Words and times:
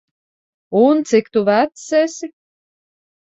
Un, 0.79 1.03
cik 1.09 1.29
tu 1.35 1.43
vecs 1.49 1.85
esi? 2.01 2.31